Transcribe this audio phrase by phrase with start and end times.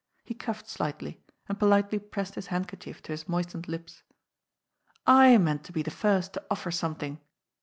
[0.23, 4.01] He coughed slightly and politely pressed his handkerchief to his moistened lips.
[5.05, 7.21] "I meant to be the first to offer something."